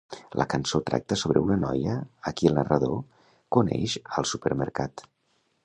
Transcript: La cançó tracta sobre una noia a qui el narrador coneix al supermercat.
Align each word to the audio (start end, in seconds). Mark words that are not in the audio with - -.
La 0.41 0.45
cançó 0.53 0.79
tracta 0.87 1.17
sobre 1.23 1.43
una 1.47 1.57
noia 1.65 1.99
a 2.31 2.33
qui 2.39 2.51
el 2.53 2.57
narrador 2.61 2.97
coneix 3.57 3.99
al 4.21 4.31
supermercat. 4.33 5.05